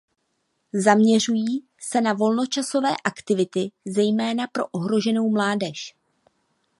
Zaměřují 0.73 1.63
se 1.81 2.01
na 2.01 2.13
volnočasové 2.13 2.89
aktivity 3.03 3.71
zejména 3.85 4.47
pro 4.47 4.67
ohroženou 4.67 5.29
mládež. 5.31 5.95